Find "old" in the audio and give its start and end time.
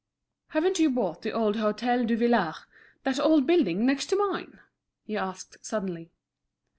1.31-1.57, 3.19-3.45